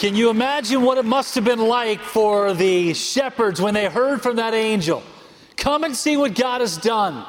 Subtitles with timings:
[0.00, 4.22] Can you imagine what it must have been like for the shepherds when they heard
[4.22, 5.02] from that angel?
[5.58, 7.26] Come and see what God has done.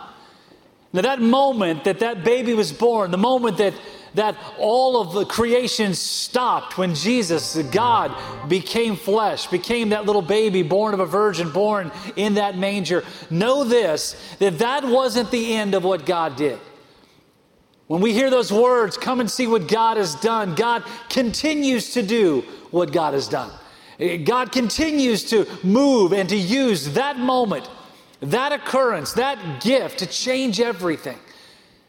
[0.94, 3.74] Now, that moment that that baby was born, the moment that,
[4.14, 8.16] that all of the creation stopped when Jesus, God,
[8.48, 13.66] became flesh, became that little baby born of a virgin, born in that manger, know
[13.66, 16.58] this that that wasn't the end of what God did.
[17.92, 22.02] When we hear those words, come and see what God has done, God continues to
[22.02, 23.52] do what God has done.
[24.24, 27.70] God continues to move and to use that moment,
[28.22, 31.18] that occurrence, that gift to change everything.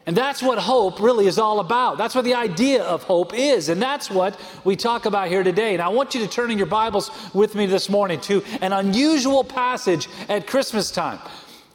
[0.04, 1.98] And that's what hope really is all about.
[1.98, 3.68] That's what the idea of hope is.
[3.68, 5.72] And that's what we talk about here today.
[5.72, 8.72] And I want you to turn in your Bibles with me this morning to an
[8.72, 11.20] unusual passage at Christmas time.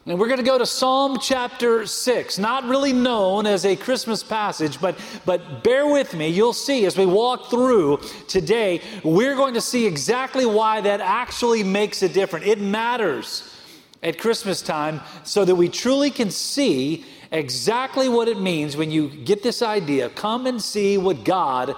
[0.08, 4.22] And we're going to go to Psalm chapter 6, not really known as a Christmas
[4.22, 6.28] passage, but, but bear with me.
[6.28, 11.62] You'll see as we walk through today, we're going to see exactly why that actually
[11.62, 12.46] makes a difference.
[12.46, 13.54] It matters
[14.02, 19.10] at Christmas time so that we truly can see exactly what it means when you
[19.10, 20.08] get this idea.
[20.08, 21.76] Come and see what God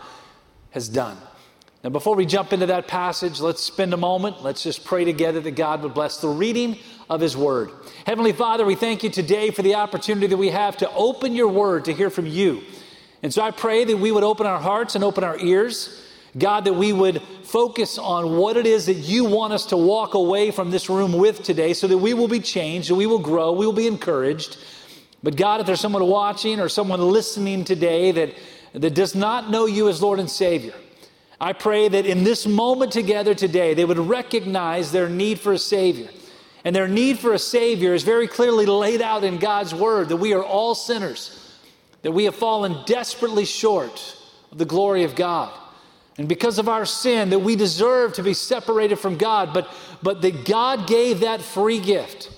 [0.71, 1.17] has done.
[1.83, 4.45] Now, before we jump into that passage, let's spend a moment.
[4.45, 6.79] Let's just pray together that God would bless the reading
[7.11, 7.71] of His Word.
[8.07, 11.49] Heavenly Father, we thank you today for the opportunity that we have to open your
[11.49, 12.63] Word to hear from you.
[13.23, 16.07] And so I pray that we would open our hearts and open our ears.
[16.39, 20.15] God, that we would focus on what it is that you want us to walk
[20.15, 23.19] away from this room with today so that we will be changed, that we will
[23.19, 24.57] grow, we will be encouraged.
[25.25, 28.35] But God, if there's someone watching or someone listening today that,
[28.75, 30.75] that does not know you as Lord and Savior,
[31.41, 35.59] I pray that in this moment together today, they would recognize their need for a
[35.59, 36.11] Savior.
[36.65, 40.17] And their need for a Savior is very clearly laid out in God's Word that
[40.17, 41.57] we are all sinners,
[42.03, 44.17] that we have fallen desperately short
[44.53, 45.53] of the glory of God.
[46.19, 49.73] And because of our sin, that we deserve to be separated from God, but,
[50.03, 52.31] but that God gave that free gift,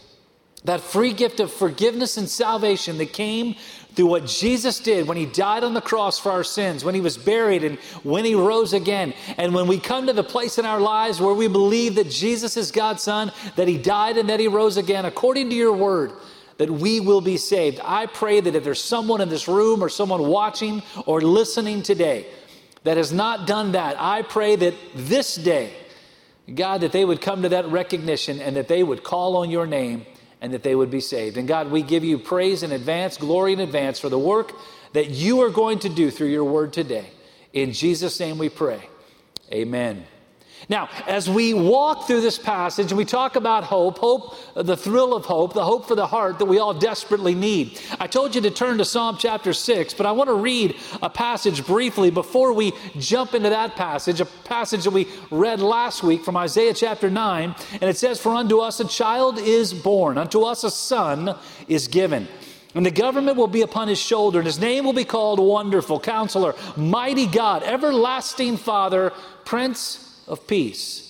[0.65, 3.57] that free gift of forgiveness and salvation that came
[3.95, 7.01] through what Jesus did when he died on the cross for our sins, when he
[7.01, 9.13] was buried, and when he rose again.
[9.37, 12.57] And when we come to the place in our lives where we believe that Jesus
[12.57, 16.13] is God's Son, that he died and that he rose again, according to your word,
[16.59, 17.81] that we will be saved.
[17.85, 22.27] I pray that if there's someone in this room or someone watching or listening today
[22.85, 25.73] that has not done that, I pray that this day,
[26.53, 29.67] God, that they would come to that recognition and that they would call on your
[29.67, 30.07] name
[30.43, 31.39] and that they would be saved.
[31.39, 34.53] And God, we give you praise in advance, glory in advance for the work
[34.93, 37.07] that you are going to do through your word today.
[37.53, 38.89] In Jesus' name we pray.
[39.53, 40.05] Amen.
[40.69, 44.77] Now, as we walk through this passage and we talk about hope, hope, uh, the
[44.77, 47.81] thrill of hope, the hope for the heart that we all desperately need.
[47.99, 51.11] I told you to turn to Psalm chapter 6, but I want to read a
[51.11, 56.25] passage briefly before we jump into that passage, a passage that we read last week
[56.25, 57.55] from Isaiah chapter 9.
[57.73, 61.37] And it says, For unto us a child is born, unto us a son
[61.67, 62.29] is given.
[62.75, 66.01] And the government will be upon his shoulder, and his name will be called Wonderful,
[66.01, 69.13] Counselor, Mighty God, Everlasting Father,
[69.45, 71.09] Prince of peace.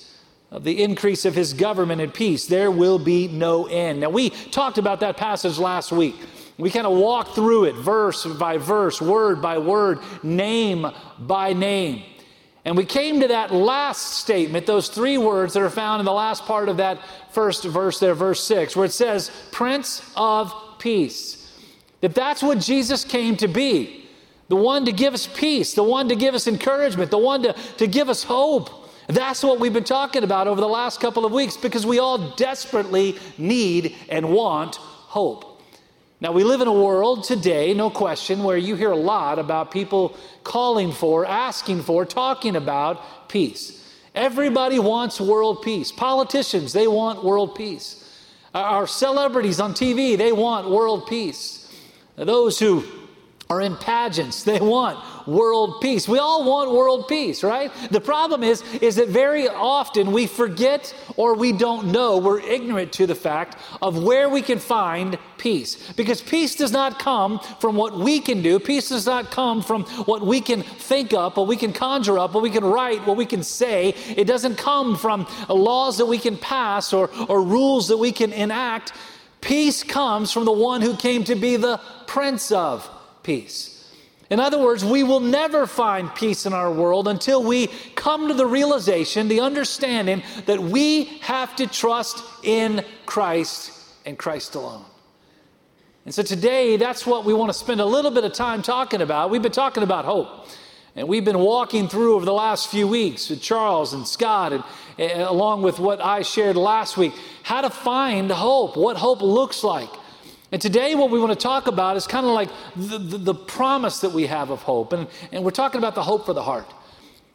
[0.51, 4.01] Of the increase of his government and peace, there will be no end.
[4.01, 6.15] Now, we talked about that passage last week.
[6.59, 10.87] We kind of walked through it verse by verse, word by word, name
[11.19, 12.03] by name.
[12.65, 16.13] And we came to that last statement, those three words that are found in the
[16.13, 16.99] last part of that
[17.31, 21.39] first verse there, verse 6, where it says, Prince of Peace.
[22.03, 24.03] That that's what Jesus came to be
[24.49, 27.55] the one to give us peace, the one to give us encouragement, the one to,
[27.79, 28.82] to give us hope.
[29.09, 32.35] That's what we've been talking about over the last couple of weeks because we all
[32.37, 35.61] desperately need and want hope.
[36.21, 39.73] Now, we live in a world today, no question, where you hear a lot about
[39.73, 43.83] people calling for, asking for, talking about peace.
[44.15, 45.91] Everybody wants world peace.
[45.91, 47.99] Politicians, they want world peace.
[48.55, 51.69] Our celebrities on TV, they want world peace.
[52.15, 52.85] Those who
[53.53, 54.45] are in pageants.
[54.45, 56.09] They want world peace.
[56.09, 57.71] We all want world peace, right?
[57.91, 62.93] The problem is is that very often we forget or we don't know, we're ignorant
[62.95, 65.93] to the fact of where we can find peace.
[65.93, 68.59] Because peace does not come from what we can do.
[68.59, 72.33] Peace does not come from what we can think up, what we can conjure up,
[72.33, 73.95] what we can write, what we can say.
[74.17, 78.33] It doesn't come from laws that we can pass or, or rules that we can
[78.33, 78.93] enact.
[79.43, 82.89] Peace comes from the one who came to be the Prince of
[83.23, 83.73] peace.
[84.31, 88.35] In other words, we will never find peace in our world until we come to
[88.35, 93.73] the realization, the understanding that we have to trust in Christ
[94.07, 94.87] and Christ alone.
[96.05, 99.03] And so today, that's what we want to spend a little bit of time talking
[99.03, 99.31] about.
[99.31, 100.49] We've been talking about hope.
[100.97, 104.65] And we've been walking through over the last few weeks with Charles and Scott, and,
[104.99, 109.65] and, along with what I shared last week, how to find hope, what hope looks
[109.65, 109.89] like.
[110.53, 113.35] And today, what we want to talk about is kind of like the, the, the
[113.35, 114.93] promise that we have of hope.
[114.93, 116.71] And, and we're talking about the hope for the heart.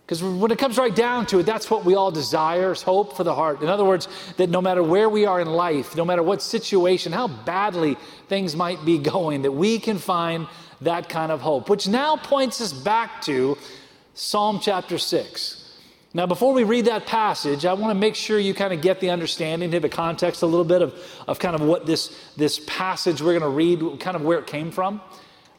[0.06, 3.18] Because when it comes right down to it, that's what we all desire is hope
[3.18, 3.62] for the heart.
[3.62, 7.12] In other words, that no matter where we are in life, no matter what situation,
[7.12, 7.98] how badly
[8.30, 10.48] things might be going, that we can find
[10.82, 13.58] that kind of hope, which now points us back to
[14.14, 15.67] Psalm chapter 6.
[16.18, 19.00] Now, before we read that passage, I want to make sure you kind of get
[19.00, 20.96] the understanding, have the context a little bit of,
[21.28, 24.48] of kind of what this, this passage we're going to read, kind of where it
[24.48, 25.00] came from.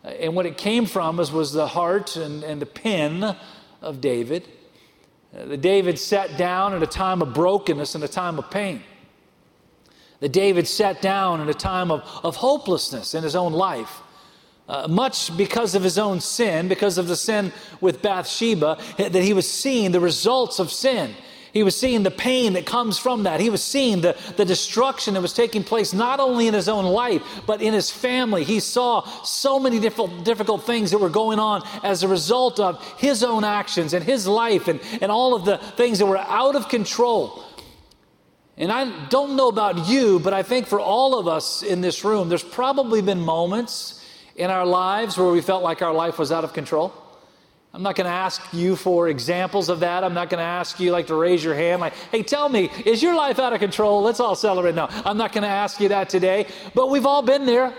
[0.02, 3.36] And what it came from was, was the heart and, and the pen
[3.80, 4.48] of David.
[5.32, 8.82] Uh, David sat down at a time of brokenness and a time of pain.
[10.18, 14.00] That David sat down in a time of, of hopelessness in his own life.
[14.68, 17.50] Uh, much because of his own sin, because of the sin
[17.80, 21.14] with Bathsheba, that he was seeing the results of sin.
[21.54, 23.40] He was seeing the pain that comes from that.
[23.40, 26.84] He was seeing the, the destruction that was taking place not only in his own
[26.84, 28.44] life, but in his family.
[28.44, 32.84] He saw so many difficult, difficult things that were going on as a result of
[32.98, 36.56] his own actions and his life and, and all of the things that were out
[36.56, 37.42] of control.
[38.58, 42.04] And I don't know about you, but I think for all of us in this
[42.04, 43.97] room, there's probably been moments
[44.38, 46.94] in our lives where we felt like our life was out of control?
[47.74, 50.02] I'm not going to ask you for examples of that.
[50.02, 52.70] I'm not going to ask you like to raise your hand like, "Hey, tell me,
[52.86, 54.74] is your life out of control?" Let's all celebrate.
[54.74, 57.74] No, I'm not going to ask you that today, but we've all been there.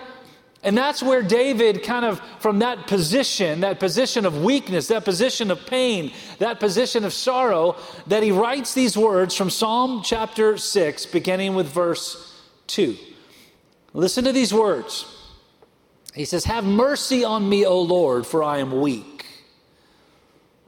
[0.61, 5.51] And that's where David kind of from that position, that position of weakness, that position
[5.51, 7.77] of pain, that position of sorrow,
[8.07, 12.97] that he writes these words from Psalm chapter 6 beginning with verse 2.
[13.93, 15.18] Listen to these words.
[16.19, 19.25] He says, Have mercy on me, O Lord, for I am weak.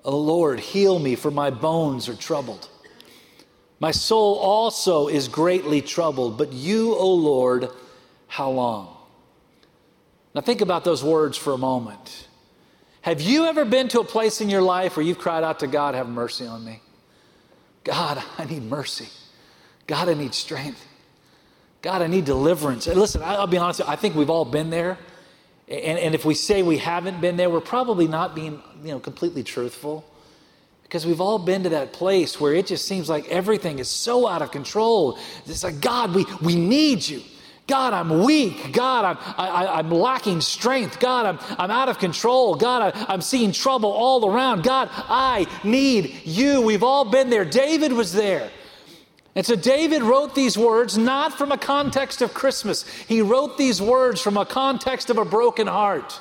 [0.06, 2.70] O Lord, heal me, for my bones are troubled.
[3.78, 7.68] My soul also is greatly troubled, but you, O Lord,
[8.28, 8.96] how long?
[10.34, 12.30] Now think about those words for a moment.
[13.02, 15.68] Have you ever been to a place in your life where you've cried out to
[15.68, 16.80] God, Have mercy on me?
[17.84, 19.10] God, I need mercy.
[19.86, 20.88] God, I need strength.
[21.82, 22.88] God, I need deliverance.
[22.88, 24.98] And listen, I'll be honest, I think we've all been there.
[25.72, 29.00] And, and if we say we haven't been there, we're probably not being you know,
[29.00, 30.06] completely truthful.
[30.84, 34.28] Because we've all been to that place where it just seems like everything is so
[34.28, 35.18] out of control.
[35.46, 37.22] It's like, God, we, we need you.
[37.68, 38.74] God, I'm weak.
[38.74, 41.00] God, I'm, I, am lacking strength.
[41.00, 42.56] God, I'm, I'm out of control.
[42.56, 44.64] God, I, I'm seeing trouble all around.
[44.64, 46.60] God, I need you.
[46.60, 47.46] We've all been there.
[47.46, 48.52] David was there.
[49.36, 52.86] And so David wrote these words not from a context of Christmas.
[53.08, 56.20] He wrote these words from a context of a broken heart.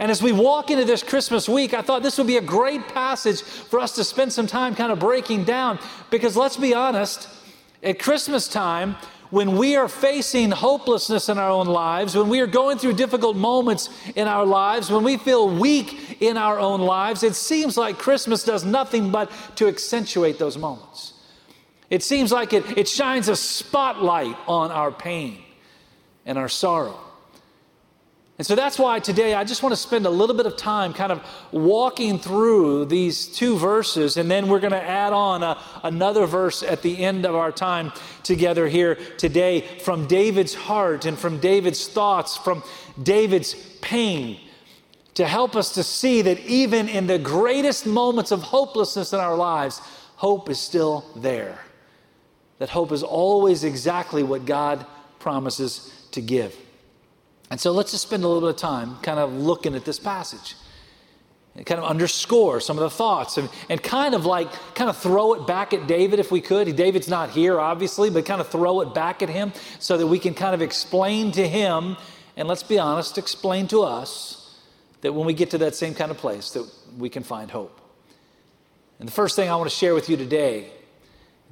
[0.00, 2.88] And as we walk into this Christmas week, I thought this would be a great
[2.88, 5.78] passage for us to spend some time kind of breaking down.
[6.10, 7.28] Because let's be honest,
[7.82, 8.96] at Christmas time,
[9.28, 13.36] when we are facing hopelessness in our own lives, when we are going through difficult
[13.36, 17.96] moments in our lives, when we feel weak in our own lives, it seems like
[17.98, 21.09] Christmas does nothing but to accentuate those moments.
[21.90, 25.42] It seems like it, it shines a spotlight on our pain
[26.24, 26.98] and our sorrow.
[28.38, 30.94] And so that's why today I just want to spend a little bit of time
[30.94, 31.22] kind of
[31.52, 36.62] walking through these two verses, and then we're going to add on a, another verse
[36.62, 37.92] at the end of our time
[38.22, 42.62] together here today from David's heart and from David's thoughts, from
[43.02, 44.40] David's pain,
[45.14, 49.36] to help us to see that even in the greatest moments of hopelessness in our
[49.36, 49.80] lives,
[50.16, 51.58] hope is still there
[52.60, 54.84] that hope is always exactly what God
[55.18, 56.54] promises to give.
[57.50, 59.98] And so let's just spend a little bit of time kind of looking at this
[59.98, 60.54] passage
[61.56, 64.96] and kind of underscore some of the thoughts and, and kind of like kind of
[64.98, 66.76] throw it back at David if we could.
[66.76, 70.18] David's not here, obviously, but kind of throw it back at him so that we
[70.18, 71.96] can kind of explain to him
[72.36, 74.58] and let's be honest, explain to us
[75.00, 77.80] that when we get to that same kind of place that we can find hope.
[78.98, 80.72] And the first thing I want to share with you today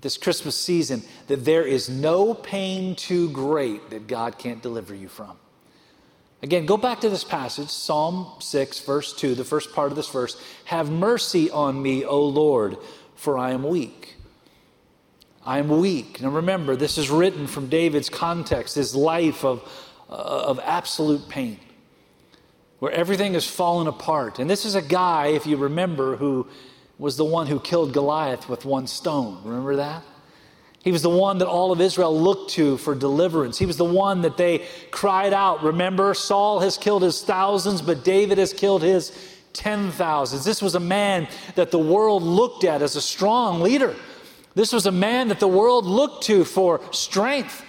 [0.00, 5.08] this Christmas season that there is no pain too great that God can't deliver you
[5.08, 5.36] from.
[6.42, 10.08] Again, go back to this passage, Psalm 6, verse 2, the first part of this
[10.08, 10.40] verse.
[10.66, 12.76] Have mercy on me, O Lord,
[13.16, 14.14] for I am weak.
[15.44, 16.20] I am weak.
[16.20, 19.62] Now remember, this is written from David's context, his life of,
[20.08, 21.58] uh, of absolute pain,
[22.78, 24.38] where everything has fallen apart.
[24.38, 26.46] And this is a guy, if you remember, who
[26.98, 29.40] was the one who killed Goliath with one stone.
[29.44, 30.02] Remember that?
[30.82, 33.58] He was the one that all of Israel looked to for deliverance.
[33.58, 35.62] He was the one that they cried out.
[35.62, 39.12] Remember, Saul has killed his thousands, but David has killed his
[39.52, 40.44] ten thousands.
[40.44, 43.94] This was a man that the world looked at as a strong leader.
[44.54, 47.64] This was a man that the world looked to for strength.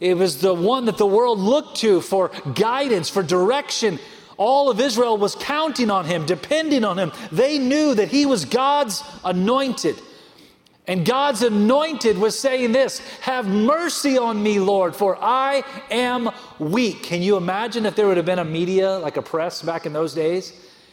[0.00, 3.98] It was the one that the world looked to for guidance, for direction.
[4.36, 7.12] All of Israel was counting on him, depending on him.
[7.30, 9.96] They knew that he was God's anointed.
[10.88, 17.04] And God's anointed was saying this Have mercy on me, Lord, for I am weak.
[17.04, 19.92] Can you imagine if there would have been a media, like a press back in
[19.92, 20.52] those days?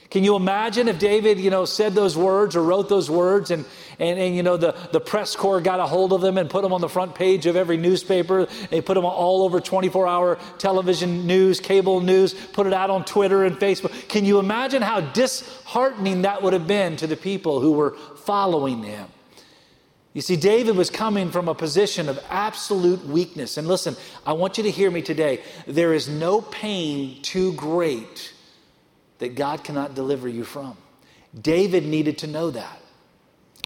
[0.10, 3.64] Can you imagine if David, you know, said those words or wrote those words and,
[4.00, 6.64] and, and, you know, the, the press corps got a hold of them and put
[6.64, 8.48] them on the front page of every newspaper.
[8.72, 13.06] They put them all over 24 hour television news, cable news, put it out on
[13.06, 14.10] Twitter and Facebook.
[14.10, 17.92] Can you imagine how disheartening that would have been to the people who were
[18.24, 19.08] following him?
[20.14, 23.58] You see, David was coming from a position of absolute weakness.
[23.58, 25.44] And listen, I want you to hear me today.
[25.68, 28.34] There is no pain too great
[29.20, 30.76] that God cannot deliver you from.
[31.40, 32.80] David needed to know that.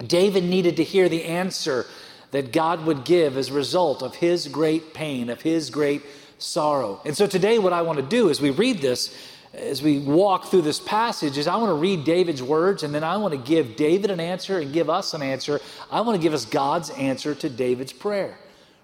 [0.06, 1.86] David needed to hear the answer
[2.32, 6.02] that God would give as a result of his great pain, of his great
[6.40, 7.00] sorrow.
[7.06, 9.16] And so today, what I want to do as we read this,
[9.54, 13.04] as we walk through this passage, is I want to read David's words and then
[13.04, 15.62] I want to give David an answer and give us an answer.
[15.92, 18.40] I want to give us God's answer to David's prayer.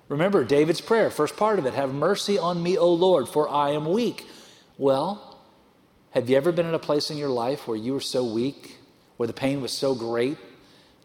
[0.10, 3.72] Remember, David's prayer, first part of it Have mercy on me, O Lord, for I
[3.72, 4.28] am weak.
[4.78, 5.29] Well,
[6.12, 8.78] have you ever been in a place in your life where you were so weak,
[9.18, 10.38] where the pain was so great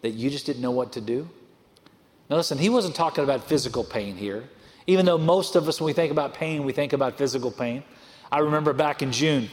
[0.03, 1.29] that you just didn't know what to do?
[2.31, 4.45] Now, listen, he wasn't talking about physical pain here.
[4.87, 7.83] Even though most of us, when we think about pain, we think about physical pain.
[8.33, 9.49] I remember back in June,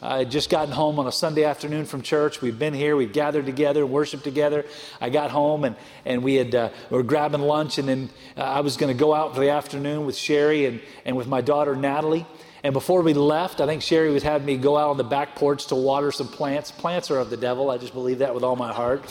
[0.00, 2.42] I had just gotten home on a Sunday afternoon from church.
[2.42, 4.66] We'd been here, we'd gathered together, worshiped together.
[5.00, 8.42] I got home and, and we, had, uh, we were grabbing lunch, and then uh,
[8.42, 11.40] I was going to go out for the afternoon with Sherry and, and with my
[11.40, 12.26] daughter Natalie.
[12.66, 15.36] And before we left, I think Sherry was having me go out on the back
[15.36, 16.72] porch to water some plants.
[16.72, 17.70] Plants are of the devil.
[17.70, 19.04] I just believe that with all my heart.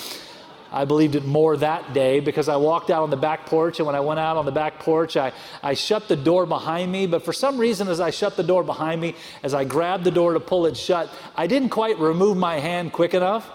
[0.74, 3.86] I believed it more that day because I walked out on the back porch, and
[3.86, 5.32] when I went out on the back porch, I,
[5.64, 7.08] I shut the door behind me.
[7.08, 10.12] But for some reason, as I shut the door behind me, as I grabbed the
[10.12, 13.50] door to pull it shut, I didn't quite remove my hand quick enough.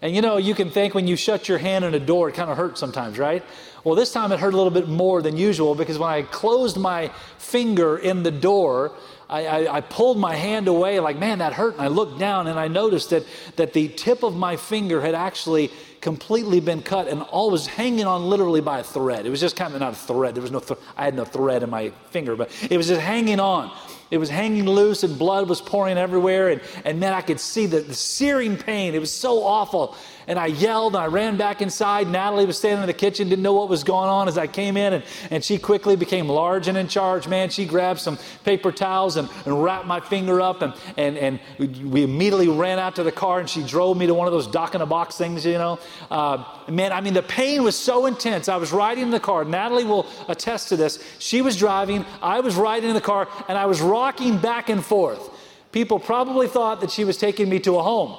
[0.00, 2.36] And you know, you can think when you shut your hand in a door, it
[2.36, 3.42] kind of hurts sometimes, right?
[3.84, 6.76] Well, this time it hurt a little bit more than usual because when I closed
[6.76, 8.92] my finger in the door,
[9.34, 11.74] I, I, I, pulled my hand away, like, man, that hurt.
[11.74, 13.24] And I looked down and I noticed that,
[13.56, 18.04] that the tip of my finger had actually completely been cut and all was hanging
[18.04, 19.26] on literally by a thread.
[19.26, 20.36] It was just kind of not a thread.
[20.36, 23.00] There was no, th- I had no thread in my finger, but it was just
[23.00, 23.76] hanging on.
[24.10, 26.50] It was hanging loose and blood was pouring everywhere.
[26.50, 28.94] And, and then I could see the, the searing pain.
[28.94, 29.96] It was so awful.
[30.26, 32.08] And I yelled and I ran back inside.
[32.08, 34.76] Natalie was standing in the kitchen, didn't know what was going on as I came
[34.76, 34.94] in.
[34.94, 37.28] And, and she quickly became large and in charge.
[37.28, 40.62] Man, she grabbed some paper towels and, and wrapped my finger up.
[40.62, 44.14] And, and, and we immediately ran out to the car and she drove me to
[44.14, 45.78] one of those doc in a box things, you know.
[46.10, 48.48] Uh, man, I mean, the pain was so intense.
[48.48, 49.44] I was riding in the car.
[49.44, 51.02] Natalie will attest to this.
[51.18, 54.84] She was driving, I was riding in the car, and I was rocking back and
[54.84, 55.30] forth.
[55.72, 58.16] People probably thought that she was taking me to a home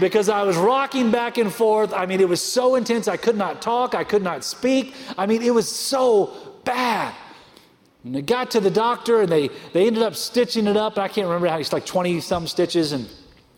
[0.00, 1.92] because I was rocking back and forth.
[1.92, 3.08] I mean, it was so intense.
[3.08, 4.94] I could not talk, I could not speak.
[5.16, 6.32] I mean, it was so
[6.64, 7.14] bad.
[8.04, 10.98] And they got to the doctor and they, they ended up stitching it up.
[10.98, 13.08] I can't remember how it's like 20 some stitches and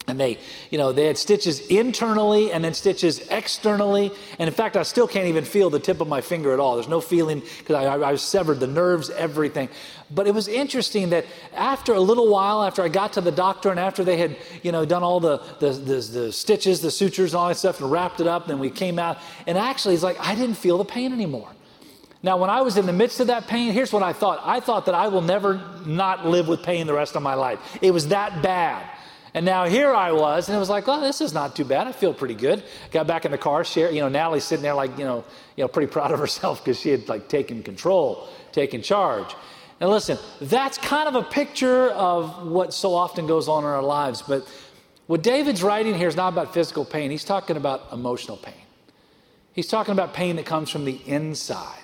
[0.06, 0.38] and they,
[0.70, 4.12] you know, they had stitches internally and then stitches externally.
[4.38, 6.74] And in fact, I still can't even feel the tip of my finger at all.
[6.74, 9.70] There's no feeling because I, I, I severed the nerves, everything.
[10.10, 13.70] But it was interesting that after a little while, after I got to the doctor
[13.70, 17.32] and after they had, you know, done all the, the, the, the stitches, the sutures,
[17.32, 19.16] and all that stuff and wrapped it up, then we came out.
[19.46, 21.48] And actually, it's like I didn't feel the pain anymore.
[22.22, 24.60] Now, when I was in the midst of that pain, here's what I thought I
[24.60, 27.58] thought that I will never not live with pain the rest of my life.
[27.80, 28.86] It was that bad.
[29.34, 31.88] And now here I was, and it was like, oh, this is not too bad.
[31.88, 32.62] I feel pretty good.
[32.92, 35.24] Got back in the car, share, you know, Natalie's sitting there like, you know,
[35.56, 39.34] you know, pretty proud of herself because she had like taken control, taken charge.
[39.80, 43.82] And listen, that's kind of a picture of what so often goes on in our
[43.82, 44.22] lives.
[44.22, 44.48] But
[45.08, 48.54] what David's writing here is not about physical pain, he's talking about emotional pain.
[49.52, 51.78] He's talking about pain that comes from the inside.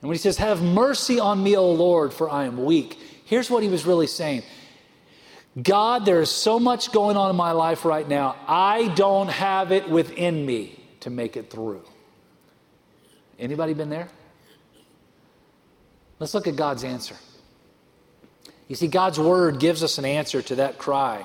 [0.00, 3.50] And when he says, Have mercy on me, O Lord, for I am weak, here's
[3.50, 4.42] what he was really saying
[5.60, 8.36] God, there is so much going on in my life right now.
[8.46, 11.82] I don't have it within me to make it through.
[13.38, 14.08] Anybody been there?
[16.18, 17.16] Let's look at God's answer.
[18.68, 21.24] You see, God's word gives us an answer to that cry,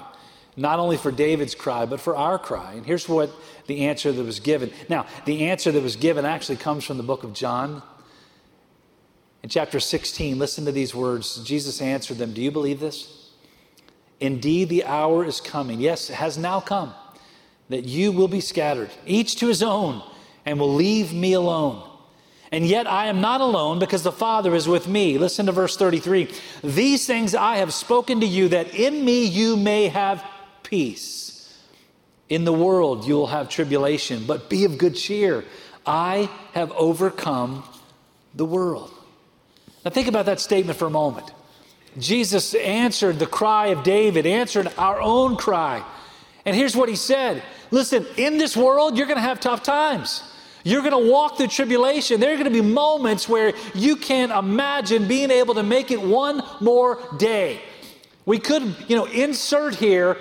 [0.56, 2.74] not only for David's cry, but for our cry.
[2.74, 3.32] And here's what
[3.68, 4.72] the answer that was given.
[4.88, 7.82] Now, the answer that was given actually comes from the book of John.
[9.44, 11.44] In chapter 16, listen to these words.
[11.44, 13.21] Jesus answered them Do you believe this?
[14.22, 15.82] Indeed, the hour is coming.
[15.82, 16.94] Yes, it has now come
[17.70, 20.04] that you will be scattered, each to his own,
[20.46, 21.88] and will leave me alone.
[22.52, 25.18] And yet I am not alone because the Father is with me.
[25.18, 26.30] Listen to verse 33.
[26.64, 30.24] These things I have spoken to you that in me you may have
[30.62, 31.58] peace.
[32.30, 35.46] In the world you will have tribulation, but be of good cheer.
[35.86, 37.64] I have overcome
[38.36, 38.92] the world.
[39.84, 41.32] Now think about that statement for a moment.
[41.98, 45.84] Jesus answered the cry of David, answered our own cry.
[46.46, 50.24] And here's what he said Listen, in this world, you're going to have tough times.
[50.64, 52.20] You're going to walk through tribulation.
[52.20, 56.00] There are going to be moments where you can't imagine being able to make it
[56.00, 57.62] one more day.
[58.26, 60.18] We could, you know, insert here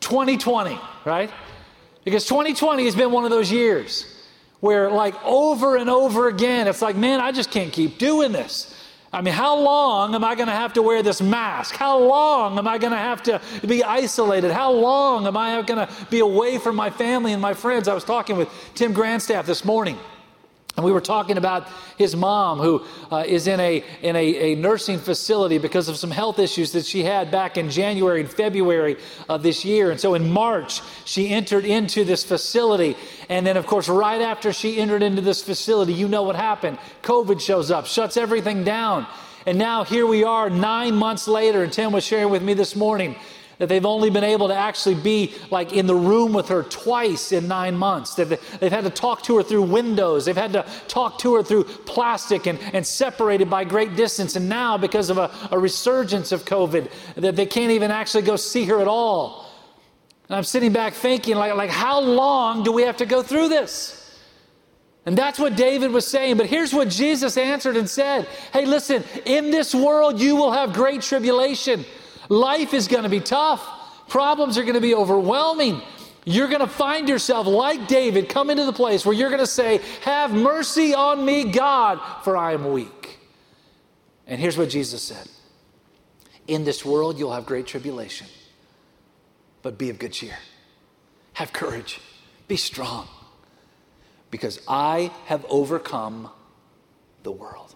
[0.00, 1.30] 2020, right?
[2.04, 4.26] Because 2020 has been one of those years
[4.60, 8.74] where, like, over and over again, it's like, man, I just can't keep doing this.
[9.12, 11.74] I mean, how long am I going to have to wear this mask?
[11.74, 14.50] How long am I going to have to be isolated?
[14.50, 17.88] How long am I going to be away from my family and my friends?
[17.88, 19.98] I was talking with Tim Grandstaff this morning.
[20.78, 21.66] And we were talking about
[21.96, 26.12] his mom, who uh, is in, a, in a, a, nursing facility because of some
[26.12, 28.96] health issues that she had back in January and February
[29.28, 29.90] of this year.
[29.90, 32.96] And so in March, she entered into this facility.
[33.28, 36.78] And then, of course, right after she entered into this facility, you know what happened.
[37.02, 39.04] COVID shows up, shuts everything down.
[39.46, 41.64] And now here we are, nine months later.
[41.64, 43.16] And Tim was sharing with me this morning
[43.58, 47.32] that they've only been able to actually be like in the room with her twice
[47.32, 48.14] in nine months.
[48.14, 50.24] That they've had to talk to her through windows.
[50.24, 54.36] They've had to talk to her through plastic and, and separated by great distance.
[54.36, 58.36] And now, because of a, a resurgence of COVID, that they can't even actually go
[58.36, 59.50] see her at all.
[60.28, 63.48] And I'm sitting back thinking, like, like how long do we have to go through
[63.48, 63.98] this?
[65.06, 66.36] And that's what David was saying.
[66.36, 70.74] But here's what Jesus answered and said Hey, listen, in this world you will have
[70.74, 71.84] great tribulation.
[72.28, 73.66] Life is going to be tough,
[74.08, 75.82] problems are going to be overwhelming.
[76.24, 79.46] You're going to find yourself, like David, come into the place where you're going to
[79.46, 83.18] say, Have mercy on me, God, for I am weak.
[84.26, 85.26] And here's what Jesus said
[86.46, 88.26] In this world, you'll have great tribulation,
[89.62, 90.36] but be of good cheer.
[91.34, 92.00] Have courage,
[92.46, 93.08] be strong,
[94.30, 96.30] because I have overcome
[97.22, 97.74] the world.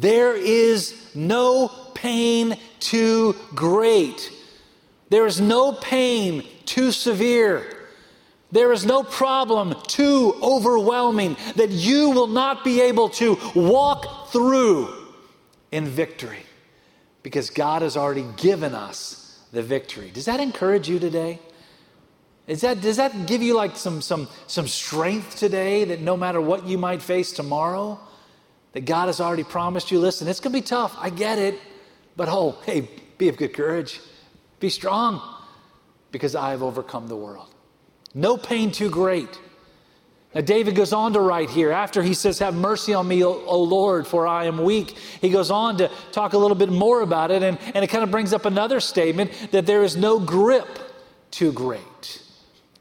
[0.00, 4.32] There is no pain too great.
[5.10, 7.66] There is no pain too severe.
[8.50, 14.88] There is no problem too overwhelming that you will not be able to walk through
[15.70, 16.44] in victory
[17.22, 20.10] because God has already given us the victory.
[20.10, 21.40] Does that encourage you today?
[22.46, 26.40] Is that, does that give you like some, some, some strength today that no matter
[26.40, 28.00] what you might face tomorrow,
[28.72, 29.98] that God has already promised you.
[29.98, 30.96] Listen, it's going to be tough.
[30.98, 31.58] I get it.
[32.16, 34.00] But oh, hey, be of good courage.
[34.60, 35.22] Be strong
[36.12, 37.48] because I have overcome the world.
[38.14, 39.38] No pain too great.
[40.34, 43.32] Now, David goes on to write here after he says, Have mercy on me, o,
[43.46, 44.90] o, Lord, for I am weak.
[45.20, 48.04] He goes on to talk a little bit more about it, and, and it kind
[48.04, 50.68] of brings up another statement that there is no grip
[51.32, 52.22] too great.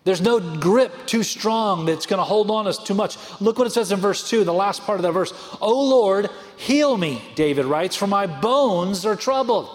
[0.05, 3.17] There's no grip too strong that's going to hold on us too much.
[3.41, 5.33] Look what it says in verse 2, the last part of that verse.
[5.62, 9.69] O Lord, heal me, David writes, for my bones are troubled.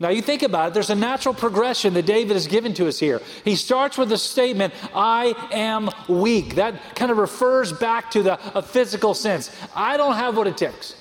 [0.00, 2.98] Now, you think about it, there's a natural progression that David has given to us
[2.98, 3.22] here.
[3.44, 6.56] He starts with the statement, I am weak.
[6.56, 9.50] That kind of refers back to the, a physical sense.
[9.74, 10.94] I don't have what it takes.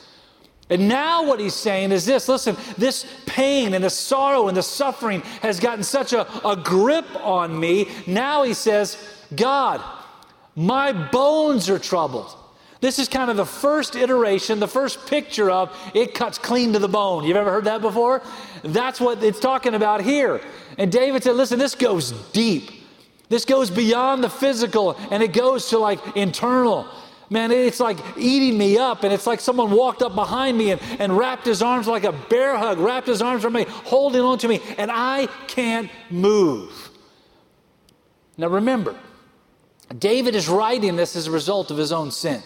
[0.74, 4.64] And now, what he's saying is this listen, this pain and the sorrow and the
[4.64, 7.90] suffering has gotten such a, a grip on me.
[8.08, 8.98] Now he says,
[9.36, 9.82] God,
[10.56, 12.36] my bones are troubled.
[12.82, 16.80] This is kind of the first iteration, the first picture of it cuts clean to
[16.80, 17.24] the bone.
[17.24, 18.24] You've ever heard that before?
[18.64, 20.42] That's what it's talking about here.
[20.80, 22.72] And David said, listen, this goes deep.
[23.30, 26.88] This goes beyond the physical and it goes to like internal.
[27.34, 30.80] Man, it's like eating me up, and it's like someone walked up behind me and,
[31.00, 34.38] and wrapped his arms like a bear hug, wrapped his arms around me, holding on
[34.38, 36.92] to me, and I can't move.
[38.38, 38.96] Now remember,
[39.98, 42.44] David is writing this as a result of his own sin.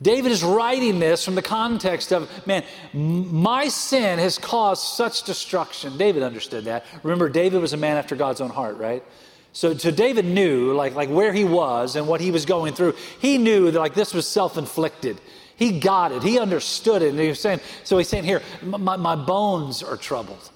[0.00, 5.98] David is writing this from the context of, man, my sin has caused such destruction.
[5.98, 6.84] David understood that.
[7.02, 9.02] Remember, David was a man after God's own heart, right?
[9.56, 12.94] So, so David knew like, like where he was and what he was going through.
[13.20, 15.18] He knew that like this was self-inflicted.
[15.56, 16.22] He got it.
[16.22, 17.08] He understood it.
[17.08, 20.50] And he was saying, so he's saying here, my, my bones are troubled.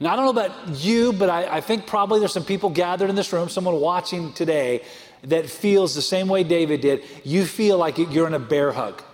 [0.00, 3.10] Now, I don't know about you, but I, I think probably there's some people gathered
[3.10, 4.82] in this room, someone watching today
[5.22, 7.04] that feels the same way David did.
[7.22, 9.04] You feel like you're in a bear hug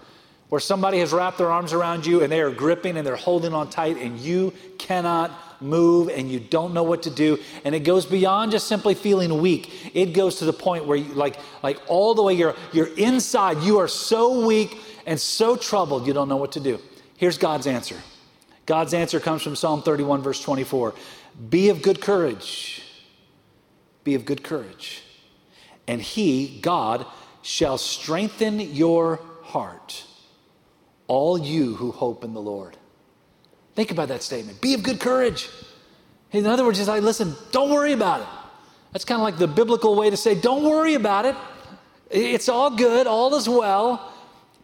[0.48, 3.52] where somebody has wrapped their arms around you and they are gripping and they're holding
[3.52, 7.38] on tight and you cannot move and you don't know what to do.
[7.64, 9.90] And it goes beyond just simply feeling weak.
[9.94, 13.62] It goes to the point where you like like all the way you're you're inside.
[13.62, 16.80] You are so weak and so troubled you don't know what to do.
[17.16, 17.96] Here's god's answer.
[18.66, 20.94] God's answer comes from psalm 31 verse 24
[21.50, 22.82] be of good courage.
[24.04, 25.02] Be of good courage.
[25.88, 27.04] And he god
[27.42, 30.04] shall strengthen your heart
[31.09, 32.77] all you who hope in the lord
[33.77, 34.61] Think about that statement.
[34.62, 35.51] Be of good courage.
[36.33, 38.27] In other words, he's like, listen, don't worry about it.
[38.90, 41.37] That's kind of like the biblical way to say, don't worry about it.
[42.11, 44.12] It's all good, all is well,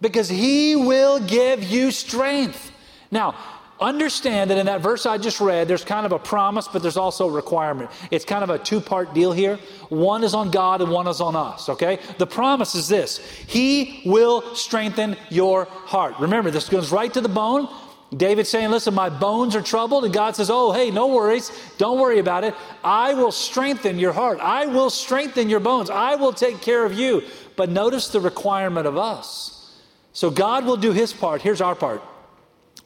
[0.00, 2.72] because he will give you strength.
[3.10, 3.34] Now,
[3.82, 6.96] understand that in that verse I just read, there's kind of a promise, but there's
[6.96, 7.90] also a requirement.
[8.10, 9.58] It's kind of a two part deal here.
[9.88, 11.98] One is on God and one is on us, okay?
[12.18, 16.14] The promise is this He will strengthen your heart.
[16.18, 17.68] Remember, this goes right to the bone.
[18.16, 20.04] David saying, Listen, my bones are troubled.
[20.04, 21.50] And God says, Oh, hey, no worries.
[21.78, 22.54] Don't worry about it.
[22.84, 24.38] I will strengthen your heart.
[24.40, 25.88] I will strengthen your bones.
[25.88, 27.22] I will take care of you.
[27.56, 29.72] But notice the requirement of us.
[30.12, 31.40] So God will do his part.
[31.40, 32.02] Here's our part.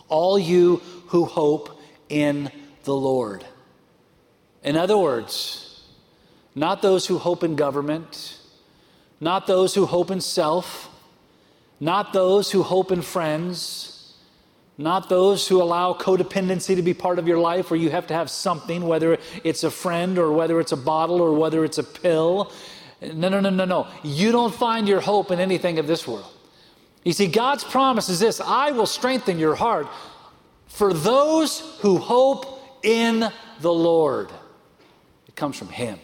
[0.08, 2.50] All you who hope in
[2.84, 3.44] the Lord.
[4.62, 5.84] In other words,
[6.54, 8.38] not those who hope in government,
[9.20, 10.88] not those who hope in self,
[11.78, 13.96] not those who hope in friends
[14.78, 18.14] not those who allow codependency to be part of your life where you have to
[18.14, 21.84] have something, whether it's a friend or whether it's a bottle or whether it's a
[21.84, 22.52] pill.
[23.00, 23.88] No, no, no, no, no.
[24.02, 26.30] You don't find your hope in anything of this world.
[27.06, 29.86] You see, God's promise is this I will strengthen your heart
[30.66, 34.32] for those who hope in the Lord.
[35.28, 36.00] It comes from Him.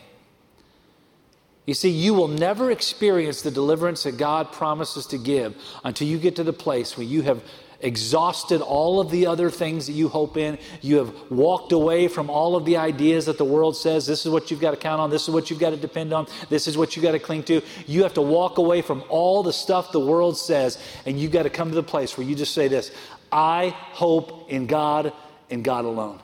[1.66, 6.18] You see, you will never experience the deliverance that God promises to give until you
[6.18, 7.42] get to the place where you have
[7.82, 10.58] exhausted all of the other things that you hope in.
[10.80, 14.32] You have walked away from all of the ideas that the world says this is
[14.32, 16.66] what you've got to count on, this is what you've got to depend on, this
[16.66, 17.60] is what you've got to cling to.
[17.86, 21.42] You have to walk away from all the stuff the world says, and you've got
[21.42, 22.92] to come to the place where you just say this
[23.30, 25.12] I hope in God
[25.50, 26.20] and God alone.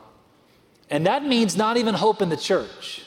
[0.91, 3.03] And that means not even hope in the church.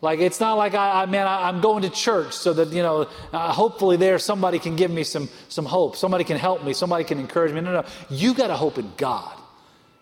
[0.00, 2.82] Like it's not like I, I man, I, am going to church so that you
[2.82, 5.96] know, uh, hopefully there somebody can give me some some hope.
[5.96, 6.72] Somebody can help me.
[6.72, 7.60] Somebody can encourage me.
[7.60, 9.36] No, no, you got to hope in God.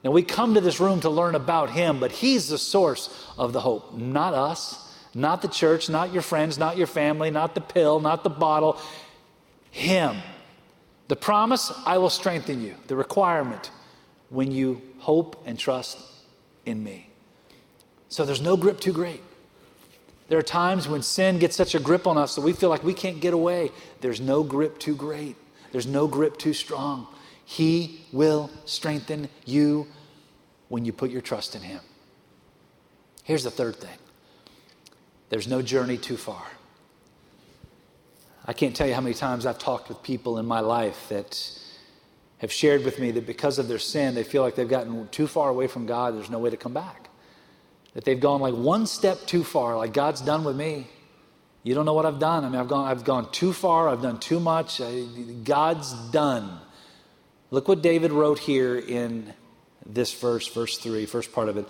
[0.05, 3.55] Now we come to this room to learn about Him, but He's the source of
[3.55, 7.63] the hope, not us, not the church, not your friends, not your family, not the
[7.63, 8.79] pill, not the bottle.
[9.71, 10.17] Him.
[11.09, 12.75] The promise: I will strengthen you.
[12.89, 13.71] The requirement:
[14.29, 15.99] when you hope and trust
[16.67, 17.09] in Me.
[18.11, 19.23] So there's no grip too great.
[20.29, 22.83] There are times when sin gets such a grip on us that we feel like
[22.83, 23.71] we can't get away.
[24.01, 25.37] There's no grip too great,
[25.73, 27.07] there's no grip too strong.
[27.45, 29.87] He will strengthen you
[30.69, 31.81] when you put your trust in Him.
[33.23, 33.99] Here's the third thing
[35.29, 36.45] there's no journey too far.
[38.49, 41.51] I can't tell you how many times I've talked with people in my life that
[42.39, 45.27] have shared with me that because of their sin, they feel like they've gotten too
[45.27, 47.06] far away from God, there's no way to come back
[47.97, 50.87] that they've gone like one step too far, like God's done with me.
[51.63, 52.45] You don't know what I've done.
[52.45, 53.89] I mean, I've gone, I've gone too far.
[53.89, 54.83] I've done too much.
[54.83, 55.05] I,
[55.43, 56.61] God's done.
[57.51, 59.33] Look what David wrote here in
[59.87, 61.67] this verse, verse 3, first part of it.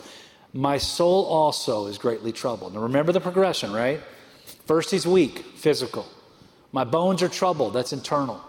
[0.52, 2.74] My soul also is greatly troubled.
[2.74, 4.00] Now remember the progression, right?
[4.64, 6.08] First, he's weak, physical.
[6.72, 8.40] My bones are troubled, that's internal.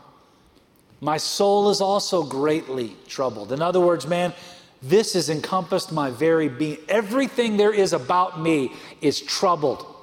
[0.99, 3.51] My soul is also greatly troubled.
[3.51, 4.33] In other words, man,
[4.81, 6.77] this has encompassed my very being.
[6.87, 9.93] Everything there is about me is troubled.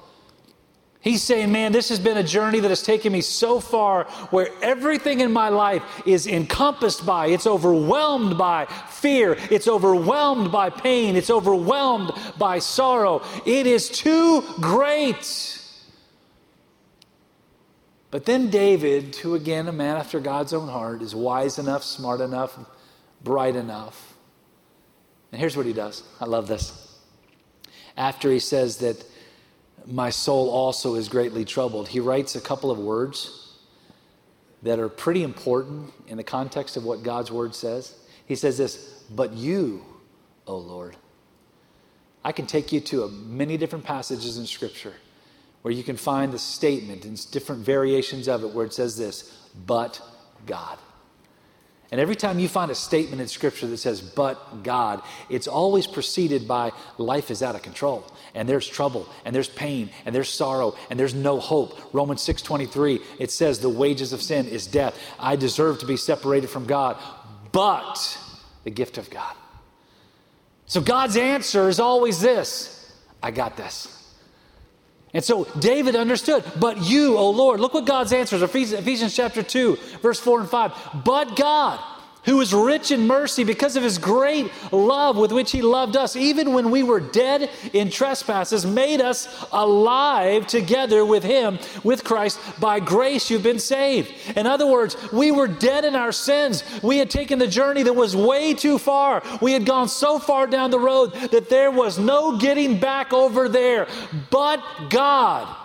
[0.99, 4.49] He's saying, Man, this has been a journey that has taken me so far where
[4.61, 11.15] everything in my life is encompassed by, it's overwhelmed by fear, it's overwhelmed by pain,
[11.15, 13.21] it's overwhelmed by sorrow.
[13.45, 15.61] It is too great.
[18.09, 22.19] But then David, who again, a man after God's own heart, is wise enough, smart
[22.19, 22.57] enough,
[23.21, 24.14] bright enough
[25.35, 26.01] and here's what he does.
[26.21, 26.97] I love this.
[27.97, 29.03] After he says that
[29.85, 33.57] my soul also is greatly troubled, he writes a couple of words
[34.63, 37.95] that are pretty important in the context of what God's word says.
[38.25, 39.83] He says this, but you,
[40.47, 40.95] O Lord.
[42.23, 44.93] I can take you to many different passages in Scripture
[45.63, 49.49] where you can find the statement and different variations of it where it says this,
[49.67, 50.01] but
[50.45, 50.77] God.
[51.95, 55.87] And every time you find a statement in Scripture that says, but God, it's always
[55.87, 58.05] preceded by life is out of control.
[58.33, 61.79] And there's trouble, and there's pain, and there's sorrow, and there's no hope.
[61.93, 64.99] Romans 6:23, it says, the wages of sin is death.
[65.17, 66.97] I deserve to be separated from God,
[67.53, 68.19] but
[68.65, 69.33] the gift of God.
[70.65, 73.94] So God's answer is always this I got this.
[75.15, 79.15] And so David understood, but you, O Lord, look what God's answer is Ephesians, Ephesians
[79.15, 80.73] chapter 2, verse 4 and 5.
[81.05, 81.79] But God,
[82.25, 86.15] who is rich in mercy because of his great love with which he loved us,
[86.15, 92.39] even when we were dead in trespasses, made us alive together with him, with Christ.
[92.59, 94.13] By grace you've been saved.
[94.35, 96.63] In other words, we were dead in our sins.
[96.81, 99.23] We had taken the journey that was way too far.
[99.41, 103.47] We had gone so far down the road that there was no getting back over
[103.49, 103.87] there.
[104.29, 105.55] But God,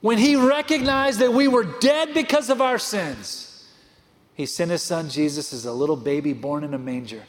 [0.00, 3.53] when he recognized that we were dead because of our sins,
[4.34, 7.22] he sent his son Jesus as a little baby born in a manger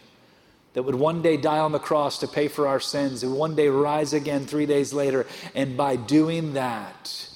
[0.74, 3.56] that would one day die on the cross to pay for our sins and one
[3.56, 5.26] day rise again three days later.
[5.54, 7.30] And by doing that,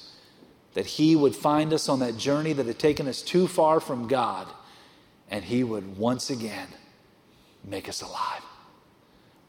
[0.74, 4.08] that he would find us on that journey that had taken us too far from
[4.08, 4.46] God
[5.30, 6.68] and he would once again
[7.64, 8.42] make us alive.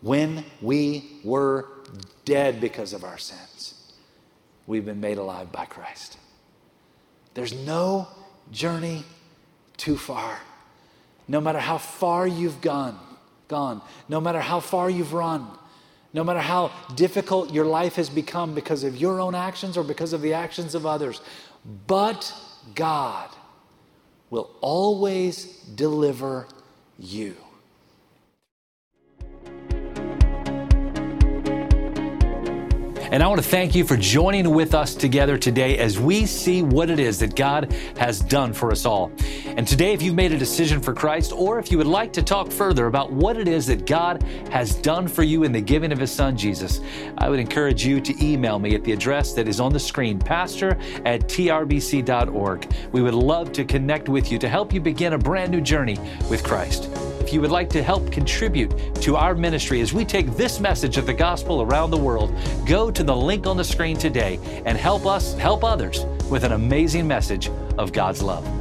[0.01, 1.67] When we were
[2.23, 3.93] dead because of our sins,
[4.67, 6.17] we've been made alive by Christ.
[7.34, 8.07] There's no
[8.51, 9.03] journey
[9.82, 10.39] too far.
[11.28, 13.00] No matter how far you've gone,
[13.48, 15.48] gone, no matter how far you've run,
[16.13, 20.13] no matter how difficult your life has become because of your own actions or because
[20.13, 21.20] of the actions of others,
[21.88, 22.32] but
[22.76, 23.30] God
[24.30, 26.48] will always deliver
[27.00, 27.36] you.
[33.12, 36.62] And I want to thank you for joining with us together today as we see
[36.62, 39.12] what it is that God has done for us all.
[39.45, 42.24] And today, if you've made a decision for Christ, or if you would like to
[42.24, 45.91] talk further about what it is that God has done for you in the giving
[45.91, 46.80] of His Son Jesus,
[47.17, 50.17] I would encourage you to email me at the address that is on the screen,
[50.17, 52.74] pastor at trbc.org.
[52.93, 55.97] We would love to connect with you to help you begin a brand new journey
[56.30, 56.89] with Christ.
[57.21, 60.97] If you would like to help contribute to our ministry as we take this message
[60.97, 64.78] of the gospel around the world, go to the link on the screen today and
[64.78, 68.61] help us help others with an amazing message of God's love.